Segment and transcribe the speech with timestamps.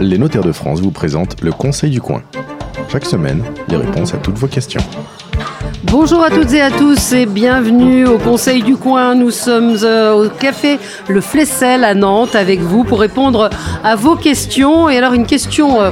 [0.00, 2.22] Les notaires de France vous présentent le Conseil du coin.
[2.88, 4.80] Chaque semaine, les réponses à toutes vos questions.
[5.84, 9.14] Bonjour à toutes et à tous et bienvenue au Conseil du coin.
[9.14, 10.78] Nous sommes euh, au café
[11.08, 13.50] Le Flessel à Nantes avec vous pour répondre
[13.84, 14.88] à vos questions.
[14.88, 15.90] Et alors une question euh,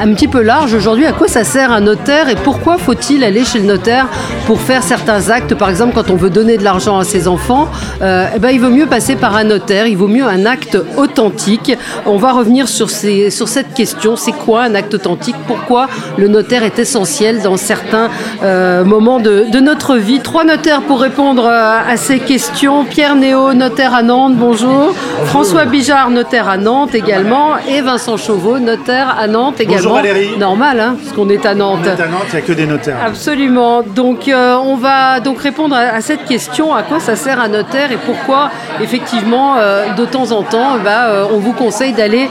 [0.00, 1.06] un petit peu large aujourd'hui.
[1.06, 4.06] À quoi ça sert un notaire et pourquoi faut-il aller chez le notaire
[4.46, 7.68] pour faire certains actes Par exemple, quand on veut donner de l'argent à ses enfants,
[8.00, 9.86] euh, eh ben, il vaut mieux passer par un notaire.
[9.86, 11.76] Il vaut mieux un acte authentique.
[12.06, 14.16] On va revenir sur, ces, sur cette question.
[14.16, 15.36] C'est quoi un acte authentique?
[15.46, 18.08] Pourquoi le notaire est essentiel dans certains
[18.42, 20.20] euh, moments de, de, notre vie?
[20.20, 22.84] Trois notaires pour répondre euh, à ces questions.
[22.84, 24.94] Pierre Néo, notaire à Nantes, bonjour.
[25.26, 27.56] François Bijard, notaire à Nantes également.
[27.68, 29.81] Et Vincent Chauveau, notaire à Nantes également.
[29.82, 30.38] Bonjour Valérie.
[30.38, 31.80] Normal, hein, parce qu'on est à Nantes.
[31.82, 32.98] On est à Nantes, il n'y a que des notaires.
[33.04, 33.82] Absolument.
[33.82, 37.48] Donc, euh, on va donc répondre à, à, cette question à quoi ça sert un
[37.48, 42.28] notaire et pourquoi, effectivement, euh, de temps en temps, bah, euh, on vous conseille d'aller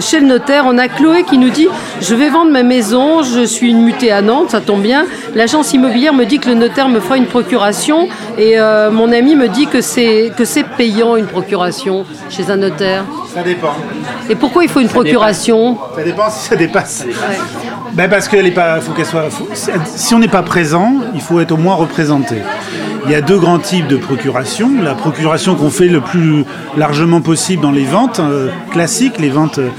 [0.00, 0.64] chez le notaire.
[0.66, 1.68] On a Chloé qui nous dit
[2.00, 5.04] Je vais vendre ma maison, je suis une mutée à Nantes, ça tombe bien.
[5.34, 8.56] L'agence immobilière me dit que le notaire me fera une procuration et
[8.90, 10.32] mon ami me dit que c'est
[10.78, 13.04] payant une procuration chez un notaire.
[13.34, 13.74] Ça dépend.
[14.30, 15.72] Et pourquoi il faut une ça procuration?
[15.72, 15.94] Dépend.
[15.96, 16.77] Ça dépend si ça dépasse.
[17.94, 19.30] Ben parce qu'elle est pas, faut qu'elle soit.
[19.30, 19.48] Faut,
[19.84, 22.36] si on n'est pas présent, il faut être au moins représenté.
[23.06, 24.70] Il y a deux grands types de procuration.
[24.82, 26.44] La procuration qu'on fait le plus
[26.76, 29.58] largement possible dans les ventes euh, classiques, les ventes.
[29.58, 29.70] Euh,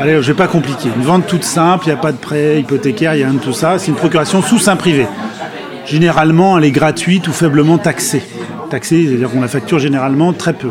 [0.00, 0.88] allez, je vais pas compliquer.
[0.96, 3.34] Une vente toute simple, il n'y a pas de prêt hypothécaire, il y a rien
[3.34, 3.78] de tout ça.
[3.78, 5.06] C'est une procuration sous sein privé.
[5.86, 8.22] Généralement, elle est gratuite ou faiblement taxée.
[8.70, 10.70] Taxée, c'est-à-dire qu'on la facture généralement très peu.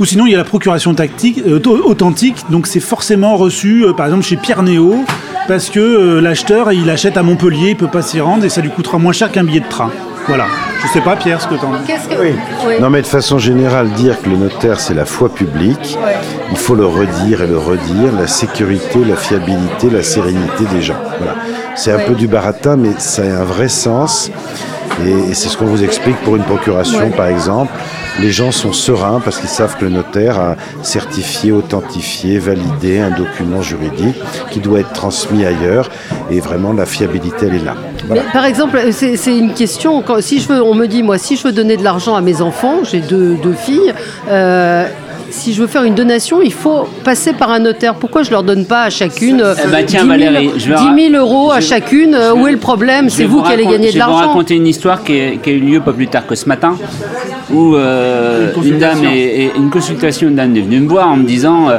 [0.00, 3.92] Ou sinon, il y a la procuration tactique, euh, authentique, donc c'est forcément reçu, euh,
[3.92, 5.04] par exemple, chez Pierre Néo,
[5.46, 8.60] parce que euh, l'acheteur, il achète à Montpellier, il peut pas s'y rendre, et ça
[8.60, 9.90] lui coûtera moins cher qu'un billet de train.
[10.26, 10.46] Voilà.
[10.82, 11.86] Je sais pas, Pierre, ce que tu en dis.
[11.86, 12.20] Que...
[12.20, 12.32] Oui.
[12.66, 12.74] oui.
[12.80, 16.16] Non, mais de façon générale, dire que le notaire, c'est la foi publique, ouais.
[16.50, 21.00] il faut le redire et le redire, la sécurité, la fiabilité, la sérénité des gens.
[21.18, 21.34] Voilà.
[21.76, 22.06] C'est un ouais.
[22.06, 24.30] peu du baratin, mais ça a un vrai sens.
[25.04, 27.16] Et, et c'est ce qu'on vous explique pour une procuration, ouais.
[27.16, 27.72] par exemple.
[28.20, 33.10] Les gens sont sereins parce qu'ils savent que le notaire a certifié, authentifié, validé un
[33.10, 34.16] document juridique
[34.50, 35.90] qui doit être transmis ailleurs.
[36.30, 37.74] Et vraiment, la fiabilité, elle est là.
[38.06, 38.22] Voilà.
[38.22, 40.02] Mais par exemple, c'est une question.
[40.02, 42.20] Quand, si je veux, on me dit, moi, si je veux donner de l'argent à
[42.20, 43.92] mes enfants, j'ai deux, deux, filles.
[44.28, 44.86] Euh,
[45.30, 47.94] si je veux faire une donation, il faut passer par un notaire.
[47.96, 50.64] Pourquoi je ne leur donne pas à chacune eh ben, tiens, 10, 000, Valérie, 10
[51.12, 53.10] 000 euros à chacune je, Où est le problème?
[53.10, 54.14] C'est vous, vous qui allez gagner de l'argent.
[54.14, 56.48] Je vais vous raconter une histoire qui, a eu lieu pas plus tard que ce
[56.48, 56.76] matin,
[57.52, 61.16] où euh, une, une, dame est, une consultation, une dame est venue me voir en
[61.16, 61.78] me disant euh,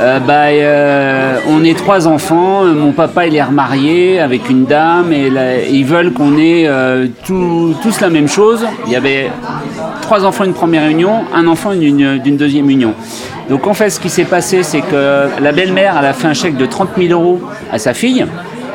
[0.00, 5.26] euh, bah, on est trois enfants, mon papa il est remarié avec une dame et,
[5.26, 6.68] et ils veulent qu'on ait
[7.24, 8.64] tout, tous la même chose.
[8.86, 9.30] Il y avait
[10.02, 12.94] trois enfants d'une première union, un enfant d'une deuxième union.
[13.48, 16.34] Donc en fait, ce qui s'est passé, c'est que la belle-mère, elle a fait un
[16.34, 17.40] chèque de 30 000 euros
[17.70, 18.24] à sa fille,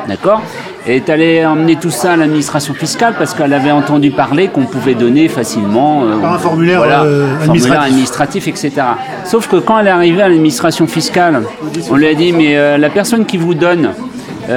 [0.08, 0.42] d'accord?
[0.69, 4.64] et est allée emmener tout ça à l'administration fiscale parce qu'elle avait entendu parler qu'on
[4.64, 7.86] pouvait donner facilement euh, Par un formulaire, voilà, euh, formulaire administratif.
[7.86, 8.72] administratif, etc.
[9.24, 11.42] Sauf que quand elle est arrivée à l'administration fiscale,
[11.90, 13.90] on lui a dit mais euh, la personne qui vous donne,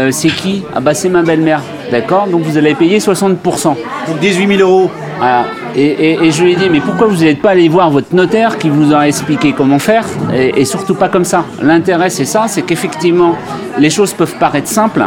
[0.09, 0.63] c'est qui?
[0.75, 2.25] Ah bah c'est ma belle-mère, d'accord?
[2.27, 3.35] Donc vous allez payer 60%.
[3.65, 3.75] Donc
[4.19, 4.89] 18 000 euros.
[5.19, 5.45] Voilà.
[5.75, 8.69] Et, je lui ai dit, mais pourquoi vous n'êtes pas allé voir votre notaire qui
[8.69, 11.45] vous a expliqué comment faire et, et surtout pas comme ça.
[11.61, 13.35] L'intérêt, c'est ça, c'est qu'effectivement,
[13.79, 15.03] les choses peuvent paraître simples,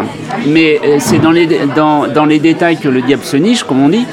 [0.47, 3.89] mais c'est dans les, dans, dans les détails que le diable se niche, comme on
[3.89, 4.07] dit.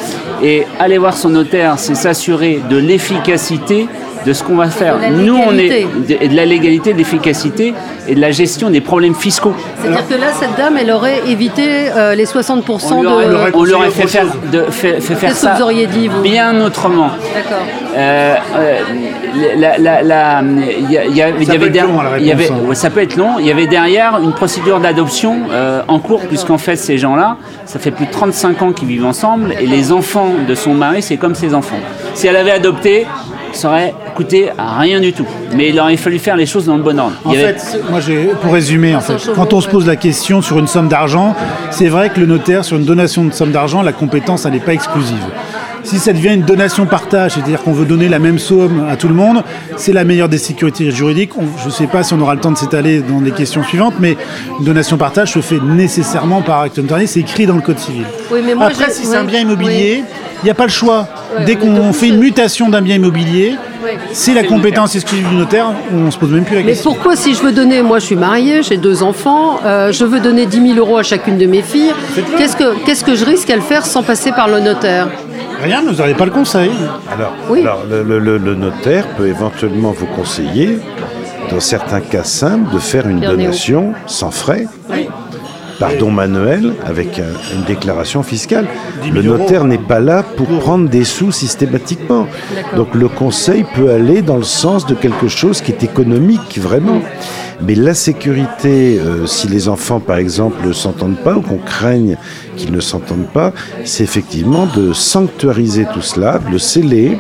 [0.44, 3.88] Et aller voir son notaire, c'est s'assurer de l'efficacité
[4.26, 4.98] de ce qu'on va faire.
[5.12, 7.74] Nous, on est de, de la légalité, de l'efficacité
[8.08, 9.54] et de la gestion des problèmes fiscaux.
[9.82, 13.36] C'est-à-dire que là, cette dame, elle aurait évité euh, les 60% on aurait, de.
[13.54, 16.62] On lui aurait fait faire, de, fait, fait faire ça vous auriez dit, vous bien
[16.62, 17.10] autrement.
[17.34, 17.64] D'accord.
[17.96, 18.36] Euh,
[19.58, 20.42] la, la, la,
[20.90, 23.40] y a, y a, ça, y avait peut long, y avait, ça peut être long.
[23.40, 27.80] Il y avait derrière une procédure d'adoption euh, en cours, puisqu'en fait, ces gens-là, ça
[27.80, 31.18] fait plus de 35 ans qu'ils vivent ensemble, et les enfants de son mari, c'est
[31.18, 31.80] comme ses enfants.
[32.14, 33.06] Si elle avait adopté,
[33.52, 35.26] ça aurait coûté rien du tout.
[35.56, 37.16] Mais il aurait fallu faire les choses dans le bon ordre.
[37.26, 38.00] En fait, moi,
[38.42, 41.36] pour résumer, en fait, quand on se pose la question sur une somme d'argent,
[41.72, 44.60] c'est vrai que le notaire, sur une donation de somme d'argent, la compétence, elle n'est
[44.60, 45.24] pas exclusive.
[45.84, 49.08] Si ça devient une donation partage, c'est-à-dire qu'on veut donner la même somme à tout
[49.10, 49.44] le monde,
[49.76, 51.32] c'est la meilleure des sécurités juridiques.
[51.38, 53.64] On, je ne sais pas si on aura le temps de s'étaler dans les questions
[53.64, 54.16] suivantes, mais
[54.60, 58.06] une donation partage se fait nécessairement par acte notarié, c'est écrit dans le Code civil.
[58.32, 60.44] Oui, mais moi, Après, si oui, c'est un bien immobilier, il oui.
[60.46, 61.08] n'y a pas le choix.
[61.38, 63.56] Ouais, Dès qu'on fait une mutation d'un bien immobilier,
[64.14, 66.92] c'est la compétence exclusive du notaire, on ne se pose même plus la mais question.
[66.92, 70.06] Mais pourquoi, si je veux donner, moi je suis mariée, j'ai deux enfants, euh, je
[70.06, 71.92] veux donner 10 000 euros à chacune de mes filles,
[72.38, 75.10] qu'est-ce que, qu'est-ce que je risque à le faire sans passer par le notaire?
[75.64, 76.72] Rien, vous n'aurez pas le conseil.
[77.10, 77.62] Alors, oui.
[77.62, 80.78] alors le, le, le, notaire peut éventuellement vous conseiller
[81.50, 84.66] dans certains cas simples, de faire une donation sans frais.
[85.80, 87.20] Par don manuel avec
[87.54, 88.68] une déclaration fiscale.
[89.12, 92.28] Le notaire n'est pas là pour prendre des sous systématiquement.
[92.76, 97.02] Donc le conseil peut aller dans le sens de quelque chose qui est économique, vraiment.
[97.66, 102.18] Mais la sécurité, euh, si les enfants, par exemple, ne s'entendent pas ou qu'on craigne
[102.58, 103.54] qu'ils ne s'entendent pas,
[103.86, 107.18] c'est effectivement de sanctuariser tout cela, de le sceller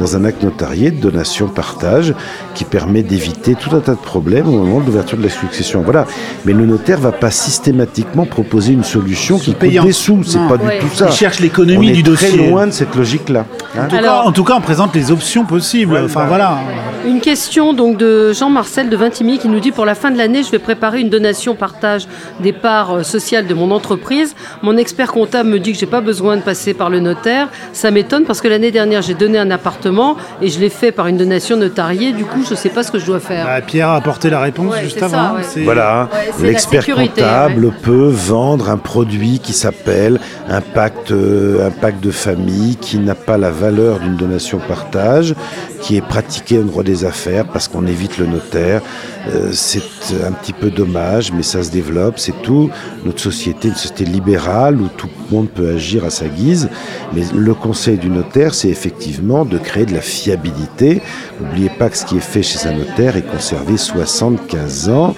[0.00, 2.14] dans un acte notarié de donation-partage
[2.54, 5.82] qui permet d'éviter tout un tas de problèmes au moment de l'ouverture de la succession.
[5.82, 6.06] Voilà.
[6.44, 10.24] Mais le notaire ne va pas systématiquement proposer une solution qui coûte des sous.
[10.24, 11.08] C'est pas du tout ça.
[11.10, 12.28] Il cherche l'économie du dossier.
[12.28, 13.46] Très loin de cette logique-là.
[13.76, 13.88] Hein.
[14.24, 16.00] en, tout cas, on présente les options possibles.
[16.04, 16.58] enfin voilà.
[17.04, 20.44] Une question donc de Jean-Marcel de Vintimille qui nous dit pour la fin de l'année,
[20.44, 22.06] je vais préparer une donation partage
[22.38, 24.36] des parts euh, sociales de mon entreprise.
[24.62, 27.48] Mon expert comptable me dit que j'ai pas besoin de passer par le notaire.
[27.72, 31.08] Ça m'étonne parce que l'année dernière, j'ai donné un appartement et je l'ai fait par
[31.08, 32.12] une donation notariée.
[32.12, 33.46] Du coup, je sais pas ce que je dois faire.
[33.46, 35.34] Bah, Pierre a apporté la réponse juste avant.
[35.64, 36.08] Voilà,
[36.40, 42.76] l'expert comptable peut vendre un produit qui s'appelle un pacte, euh, un pacte de famille
[42.76, 45.34] qui n'a pas la valeur d'une donation partage,
[45.80, 48.82] qui est pratiqué en droit des affaires parce qu'on évite le notaire.
[49.28, 49.82] Euh, c'est
[50.26, 52.70] un petit peu dommage, mais ça se développe, c'est tout.
[53.04, 56.68] Notre société, une société libérale où tout le monde peut agir à sa guise.
[57.14, 61.02] Mais le conseil du notaire, c'est effectivement de créer de la fiabilité.
[61.40, 65.14] N'oubliez pas que ce qui est fait chez un notaire est conservé 75 ans.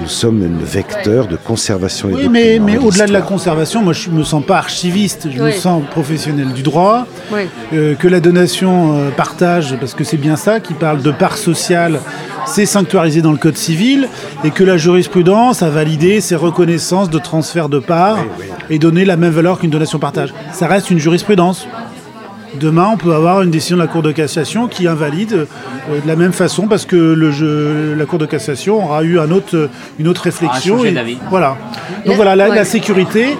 [0.00, 4.10] Nous sommes un vecteur de conservation oui, mais, mais au-delà de la conservation, moi je
[4.10, 7.06] me sens pas archiviste, je me sens professionnel du droit.
[7.72, 11.36] Euh, que la donation euh, partage, parce que c'est bien ça, qui parle de part
[11.36, 12.00] sociale,
[12.46, 14.08] c'est sanctuarisé dans le Code civil,
[14.44, 18.24] et que la jurisprudence a validé ces reconnaissances de transfert de parts
[18.70, 20.32] et donné la même valeur qu'une donation partage.
[20.52, 21.66] Ça reste une jurisprudence.
[22.58, 26.08] Demain, on peut avoir une décision de la Cour de cassation qui invalide euh, de
[26.08, 29.68] la même façon parce que le la Cour de cassation aura eu un autre,
[29.98, 30.82] une autre réflexion.
[30.84, 30.94] Et,
[31.28, 31.56] voilà.
[32.06, 33.36] Donc voilà, la sécurité,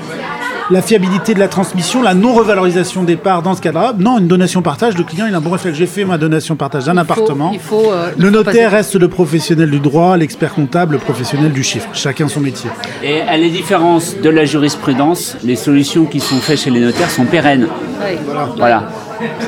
[0.70, 3.94] la fiabilité de la transmission, la non-revalorisation des parts dans ce cadre-là.
[3.98, 5.78] Non, une donation partage, le client il a un bon réflexe.
[5.78, 7.52] J'ai fait ma donation partage d'un appartement.
[7.72, 11.88] Euh, le notaire reste le professionnel du droit, l'expert comptable, le professionnel du chiffre.
[11.94, 12.70] Chacun son métier.
[13.02, 17.10] Et à la différence de la jurisprudence, les solutions qui sont faites chez les notaires
[17.10, 17.68] sont pérennes.
[18.56, 18.88] Voilà.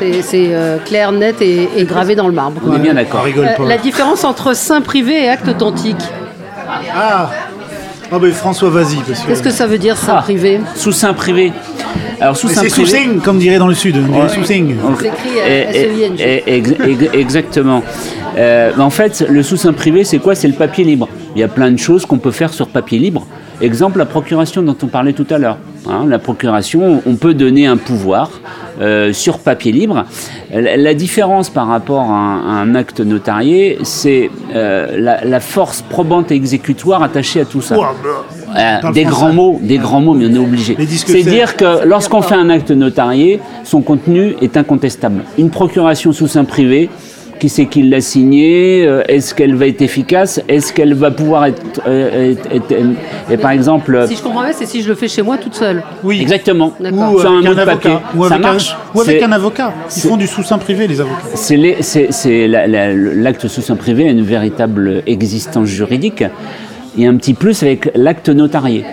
[0.00, 2.61] C'est euh, clair, net et, gravé dans le marbre.
[2.67, 3.25] On est bien d'accord.
[3.26, 6.02] Euh, la différence entre sein privé et acte authentique.
[6.94, 7.31] Ah
[8.12, 8.96] ah ben François, vas-y.
[9.26, 11.52] Qu'est-ce que ça veut dire, sein ah, privé Sous sein privé.
[12.20, 12.86] Alors sous sein privé.
[12.86, 13.96] sous comme dirait dans le sud.
[14.34, 14.70] Sous écrit
[17.12, 17.82] Exactement.
[18.36, 20.34] Euh, en fait, le sous-sein privé, c'est quoi?
[20.34, 21.08] C'est le papier libre.
[21.34, 23.26] Il y a plein de choses qu'on peut faire sur papier libre.
[23.60, 25.58] Exemple, la procuration dont on parlait tout à l'heure.
[25.88, 28.30] Hein, la procuration, on peut donner un pouvoir
[28.81, 30.06] euh, sur papier libre.
[30.53, 37.03] La, différence par rapport à un, acte notarié, c'est euh, la, force probante et exécutoire
[37.03, 37.77] attachée à tout ça.
[37.77, 40.77] Euh, des grands mots, des grands mots, mais on est obligé.
[40.88, 45.25] C'est dire que lorsqu'on fait un acte notarié, son contenu est incontestable.
[45.37, 46.88] Une procuration sous sein privé,
[47.40, 51.46] qui c'est qui l'a signé euh, Est-ce qu'elle va être efficace Est-ce qu'elle va pouvoir
[51.46, 52.34] être, euh,
[53.31, 55.54] et par exemple Si je comprends bien, c'est si je le fais chez moi toute
[55.54, 55.82] seule.
[56.04, 56.75] Oui, exactement.
[56.78, 57.96] Ou sur un, papier.
[58.14, 58.56] Ou avec, un,
[58.94, 59.72] ou avec un avocat.
[59.96, 61.16] Ils font du sous-sein privé, les avocats.
[61.34, 66.22] C'est l'acte sous-sein privé a une véritable existence juridique
[66.98, 68.84] et un petit plus avec l'acte notarié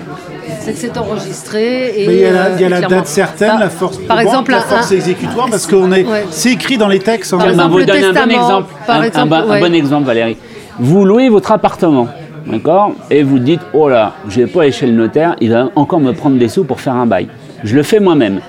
[0.61, 1.87] c'est que c'est enregistré.
[1.89, 5.49] Et, il y a la, euh, date certaine, la force, par exemple, la force exécutoire,
[5.49, 7.31] parce que est, c'est écrit dans les textes.
[7.35, 8.73] Par exemple, vous donne un bon exemple.
[8.87, 10.37] un, bon exemple, Valérie.
[10.79, 12.07] Vous louez votre appartement,
[12.45, 15.69] d'accord Et vous dites, oh là, je vais pas aller chez le notaire, il va
[15.75, 17.27] encore me prendre des sous pour faire un bail.
[17.63, 18.41] Je le fais moi-même.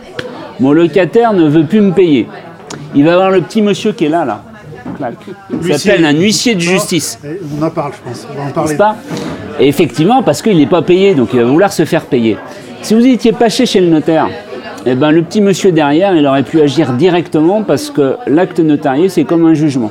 [0.61, 2.29] Mon locataire ne veut plus me payer.
[2.95, 4.43] Il va avoir le petit monsieur qui est là, là.
[5.51, 7.19] Il s'appelle un huissier de justice.
[7.59, 8.27] On en parle, je pense.
[8.31, 8.77] On va en parler.
[8.77, 8.97] Pas?
[9.61, 12.37] Et effectivement, parce qu'il n'est pas payé, donc il va vouloir se faire payer.
[12.83, 14.29] Si vous étiez pas chez le notaire,
[14.87, 19.09] eh ben, le petit monsieur derrière, il aurait pu agir directement parce que l'acte notarié,
[19.09, 19.91] c'est comme un jugement.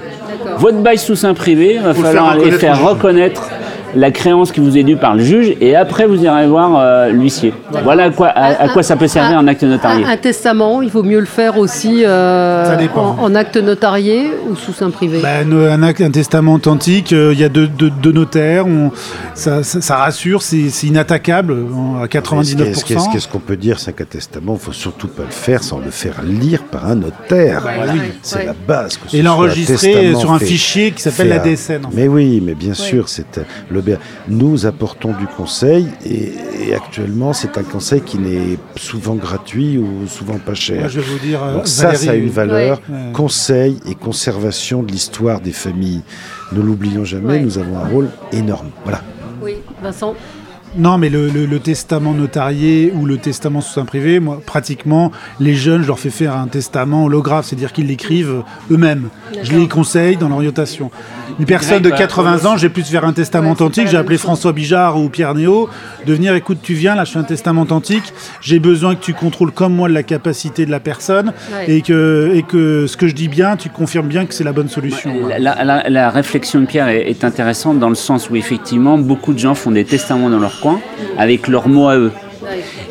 [0.57, 3.49] Votre bail sous sein privé, il va falloir aller faire reconnaître
[3.95, 7.09] la créance qui vous est due par le juge et après vous irez voir euh,
[7.09, 7.53] l'huissier.
[7.83, 10.05] Voilà à quoi, à, quoi ça peut servir un acte notarié.
[10.05, 14.89] Un, testament, il vaut mieux le faire aussi euh, en, acte notarié ou sous sein
[14.89, 15.19] privé?
[15.21, 17.69] Ben, un, acte, un testament authentique, euh, il y a deux,
[18.11, 18.65] notaires,
[19.33, 21.55] ça, rassure, c'est inattaquable
[22.01, 23.11] à 99%.
[23.11, 25.79] Qu'est-ce qu'on peut dire C'est qu'un testament, il ne faut surtout pas le faire sans
[25.79, 27.63] le faire lire par un notaire.
[27.63, 28.99] Ben c'est la base.
[29.13, 31.87] et l'enregistrer sur un fichier qui s'appelle la DSN.
[31.93, 33.39] Mais oui, mais bien sûr, c'est
[33.69, 33.76] le
[34.27, 36.33] Nous apportons du conseil et,
[36.75, 40.89] actuellement c'est un conseil qui n'est souvent gratuit ou souvent pas cher.
[40.89, 42.81] je vais vous dire, Donc ça, ça a une valeur.
[43.13, 46.01] Conseil et conservation de l'histoire des familles.
[46.51, 48.69] Ne l'oublions jamais, nous avons un rôle énorme.
[48.83, 49.01] Voilà.
[49.41, 50.15] Oui, Vincent
[50.77, 55.81] non, mais le, testament notarié ou le testament sous un privé, moi, pratiquement, les jeunes,
[55.81, 59.09] je leur fais faire un testament holographe, c'est-à-dire qu'ils l'écrivent eux-mêmes.
[59.43, 60.91] Je les conseille dans l'orientation.
[61.39, 64.99] Une personne de 80 ans, j'ai plus faire un testament authentique, j'ai appelé François Bijard
[64.99, 65.69] ou Pierre Néo,
[66.05, 69.13] de venir, écoute, tu viens, là, je fais un testament authentique, j'ai besoin que tu
[69.13, 71.33] contrôles comme moi la capacité de la personne
[71.67, 74.53] et, que, et que ce que je dis bien, tu confirmes bien que c'est la
[74.53, 75.13] bonne solution.
[75.39, 79.55] La, réflexion de Pierre est, est intéressante dans le sens où, effectivement, beaucoup de gens
[79.55, 80.59] font des testaments dans leur
[81.17, 82.11] avec leurs mots à eux.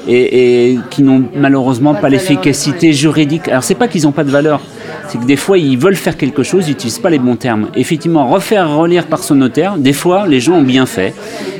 [0.08, 3.48] Et, qui n'ont malheureusement pas, l'efficacité juridique.
[3.48, 4.60] Alors c'est pas qu'ils n'ont pas de valeur,
[5.08, 7.68] c'est que des fois ils veulent faire quelque chose, ils n'utilisent pas les bons termes.
[7.74, 11.14] Effectivement, refaire relire par son notaire, des fois les gens ont bien fait,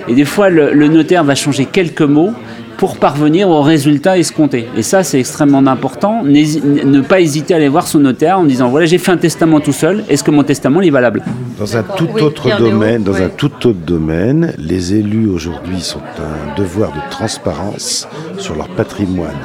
[0.09, 2.35] et des fois le notaire va changer quelques mots,
[2.77, 4.69] pour parvenir au résultat escompté.
[4.77, 6.23] Et ça, c'est extrêmement important.
[6.25, 9.61] Ne pas hésiter à aller voir son notaire en disant voilà, j'ai fait un testament
[9.61, 10.05] tout seul.
[10.09, 11.23] Est-ce que mon testament est valable?
[11.59, 16.59] Dans un tout autre domaine, dans un tout autre domaine, les élus aujourd'hui sont un
[16.59, 18.07] devoir de transparence
[18.39, 19.37] sur leur patrimoine.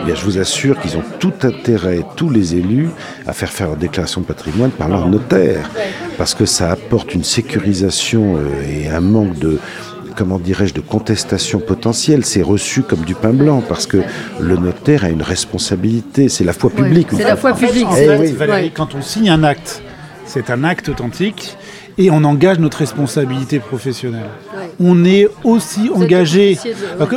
[0.00, 2.88] Eh bien, je vous assure qu'ils ont tout intérêt, tous les élus,
[3.26, 5.70] à faire faire leur déclaration de patrimoine par leur notaire,
[6.16, 9.58] parce que ça apporte une sécurisation euh, et un manque de,
[10.14, 12.24] comment dirais-je, de contestation potentielle.
[12.24, 13.98] C'est reçu comme du pain blanc parce que
[14.40, 16.28] le notaire a une responsabilité.
[16.28, 17.08] C'est la foi publique.
[17.12, 17.86] c'est la foi publique.
[17.96, 19.82] Eh Valérie, quand on signe un acte,
[20.26, 21.56] c'est un acte authentique
[21.98, 24.30] et on engage notre responsabilité professionnelle.
[24.78, 26.58] On est aussi engagé.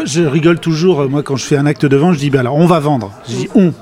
[0.05, 2.55] Je rigole toujours, moi, quand je fais un acte de vente, je dis ben alors
[2.55, 3.11] on va vendre.
[3.27, 3.73] Je dis on.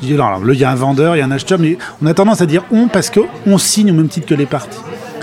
[0.00, 2.06] Je dis alors, il y a un vendeur, il y a un acheteur, mais on
[2.06, 4.78] a tendance à dire on parce qu'on signe au même titre que les parties.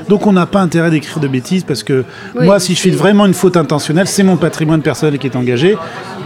[0.10, 3.26] Donc on n'a pas intérêt d'écrire de bêtises parce que moi, si je fais vraiment
[3.26, 5.78] une faute intentionnelle, c'est mon patrimoine personnel qui est engagé.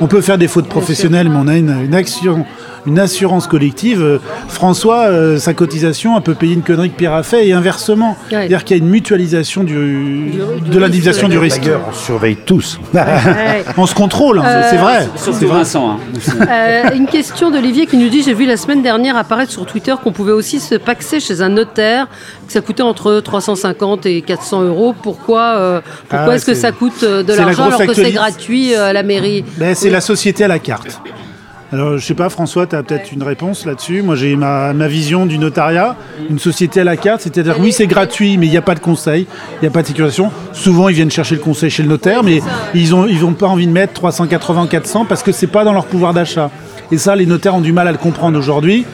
[0.02, 2.46] On peut faire des fautes professionnelles, mais on a une action
[2.86, 4.02] une assurance collective.
[4.02, 7.54] Euh, François, euh, sa cotisation, elle peut payer une connerie que Pierre a fait et
[7.54, 8.18] inversement.
[8.30, 10.34] C'est-à-dire qu'il y a une mutualisation du,
[10.66, 11.70] de l'indemnisation du risque.
[11.90, 12.80] On surveille tous.
[13.78, 15.08] on se contrôle, hein, c'est vrai.
[15.16, 15.98] C'est Vincent.
[16.42, 16.92] Hein.
[16.94, 20.12] une question d'Olivier qui nous dit j'ai vu la semaine dernière apparaître sur Twitter qu'on
[20.12, 22.08] pouvait aussi se paxer chez un notaire,
[22.48, 24.94] que ça coûtait entre 350 et 400 euros.
[25.02, 28.94] Pourquoi, euh, pourquoi ah, est-ce que ça coûte de l'argent alors que c'est gratuit à
[28.94, 31.00] la mairie ben, C'est la société à la carte.
[31.72, 34.02] Alors, je sais pas, François, tu as peut-être une réponse là-dessus.
[34.02, 35.96] Moi, j'ai ma, vision du notariat,
[36.28, 38.80] une société à la carte, c'est-à-dire, oui, c'est gratuit, mais il n'y a pas de
[38.80, 40.32] conseil, il n'y a pas de sécurisation.
[40.52, 42.42] Souvent, ils viennent chercher le conseil chez le notaire, mais
[42.74, 45.86] ils n'ont ils pas envie de mettre 380, 400 parce que c'est pas dans leur
[45.86, 46.50] pouvoir d'achat.
[46.92, 48.86] Et ça, les notaires ont du mal à le comprendre aujourd'hui.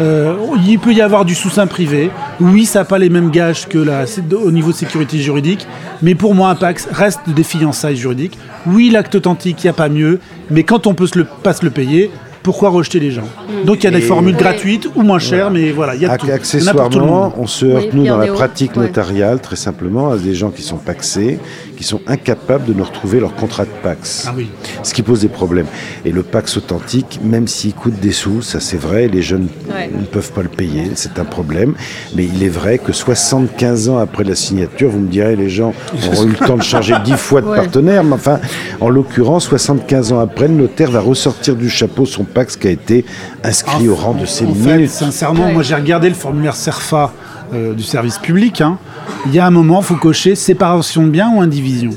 [0.00, 0.36] Euh,
[0.66, 2.10] il peut y avoir du sous-sein privé.
[2.40, 5.66] Oui, ça n'a pas les mêmes gages que la, au niveau sécurité juridique.
[6.02, 8.38] Mais pour moi, un PAX reste des fiançailles juridiques.
[8.66, 10.20] Oui, l'acte authentique, il n'y a pas mieux.
[10.50, 12.10] Mais quand on peut se le, pas se le payer,
[12.44, 13.64] pourquoi rejeter les gens mm.
[13.64, 16.16] Donc il y a des formules gratuites ou moins chères, mais voilà, il y a
[16.16, 16.30] tout.
[16.30, 20.62] Accessoirement, on se heurte, nous, dans la pratique notariale, très simplement, à des gens qui
[20.62, 21.38] sont paxés,
[21.76, 24.26] qui sont incapables de nous retrouver leur contrat de Pax.
[24.28, 24.48] Ah oui.
[24.82, 25.66] Ce qui pose des problèmes.
[26.04, 30.04] Et le Pax authentique, même s'il coûte des sous, ça c'est vrai, les jeunes ne
[30.04, 31.74] peuvent pas le payer, c'est un problème.
[32.14, 35.72] Mais il est vrai que 75 ans après la signature, vous me direz, les gens
[36.12, 38.38] auront eu le temps de changer 10 fois de partenaire, mais enfin,
[38.80, 42.70] en l'occurrence, 75 ans après, le notaire va ressortir du chapeau son Pax qui a
[42.70, 43.04] été
[43.42, 47.12] inscrit au rang de ses en sincèrement, moi j'ai regardé le formulaire CERFA
[47.52, 48.60] euh, du service public.
[48.60, 48.78] Hein.
[49.26, 51.90] Il y a un moment, il faut cocher séparation de biens ou indivision.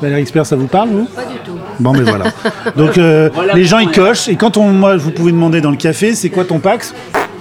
[0.00, 1.04] Valérie Expert, ça vous parle, vous?
[1.06, 1.58] Pas du tout.
[1.80, 2.26] Bon, mais voilà.
[2.76, 4.28] Donc, euh, les gens, ils cochent.
[4.28, 6.94] Et quand on, moi, vous pouvez demander dans le café, c'est quoi ton Pax?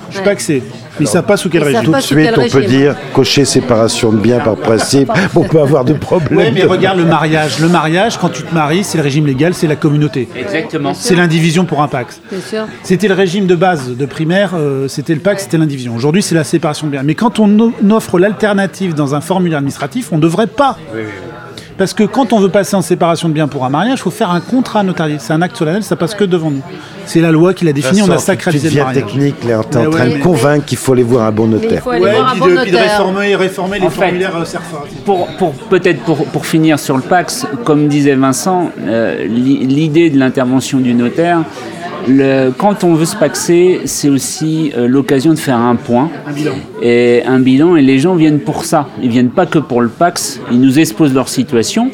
[0.09, 0.63] Je suis paxé.
[0.99, 4.17] Mais ça passe sous quel régime Tout de suite, on peut dire cocher séparation de
[4.17, 5.11] biens par principe.
[5.35, 6.37] on peut avoir de problèmes.
[6.37, 7.59] Oui, mais regarde le mariage.
[7.59, 10.27] Le mariage, quand tu te maries, c'est le régime légal, c'est la communauté.
[10.35, 10.93] Exactement.
[10.93, 12.21] C'est l'indivision pour un Pax.
[12.83, 15.95] C'était le régime de base de primaire, euh, c'était le Pax, c'était l'indivision.
[15.95, 17.03] Aujourd'hui, c'est la séparation de biens.
[17.03, 20.77] Mais quand on offre l'alternative dans un formulaire administratif, on ne devrait pas.
[20.93, 21.11] Oui, oui,
[21.77, 24.11] parce que quand on veut passer en séparation de biens pour un mariage, il faut
[24.11, 25.17] faire un contrat notarié.
[25.19, 26.61] C'est un acte solennel, ça passe que devant nous.
[27.05, 29.05] C'est la loi qui l'a défini, on a sacralisé le mariage.
[29.05, 31.83] technique, là, on est en train de convaincre qu'il faut aller voir un bon notaire.
[31.85, 34.59] Oui, puis, puis, de réformer, réformer les formulaires euh,
[35.05, 35.27] pour
[35.69, 40.93] peut-être pour, pour, finir sur le Pax, comme disait Vincent, euh, l'idée de l'intervention du
[40.93, 41.43] notaire,
[42.57, 46.09] quand on veut se paxer, c'est aussi euh, l'occasion de faire un point.
[46.25, 46.53] Un bilan.
[46.81, 48.87] Et un bilan, et les gens viennent pour ça.
[49.01, 51.91] Ils viennent pas que pour le pax, ils nous exposent leur situation.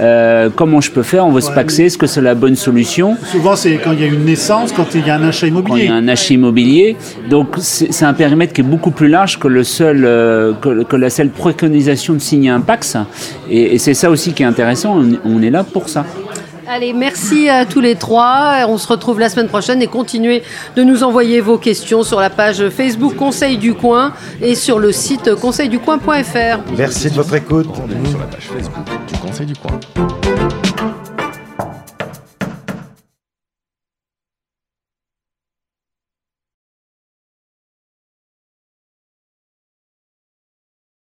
[0.00, 3.16] euh, comment je peux faire, on veut se paxer, est-ce que c'est la bonne solution?
[3.24, 5.68] Souvent, c'est quand il y a une naissance, quand il y a un achat immobilier.
[5.68, 6.96] Quand il y a un achat immobilier.
[7.30, 11.10] Donc, c'est un périmètre qui est beaucoup plus large que, le seul, euh, que, la
[11.10, 12.96] seule préconisation de signer un PAX.
[13.50, 16.04] Et, c'est ça aussi qui est intéressant, on, est là pour ça.
[16.68, 18.66] Allez, merci à tous les trois.
[18.68, 20.42] On se retrouve la semaine prochaine et continuez
[20.74, 24.90] de nous envoyer vos questions sur la page Facebook Conseil du Coin et sur le
[24.90, 26.58] site conseilducoin.fr.
[26.76, 27.68] Merci de votre écoute.
[28.08, 29.78] Sur la page Facebook du Conseil du Coin.